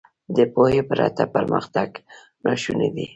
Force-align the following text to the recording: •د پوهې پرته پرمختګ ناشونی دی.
•د 0.35 0.37
پوهې 0.53 0.81
پرته 0.89 1.23
پرمختګ 1.35 1.89
ناشونی 2.43 2.89
دی. 2.95 3.05